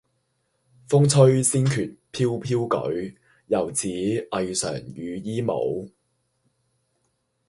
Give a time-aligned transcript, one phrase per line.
[0.89, 3.15] 風吹仙袂飄飄舉，
[3.49, 3.87] 猶似
[4.31, 5.91] 霓裳羽衣舞。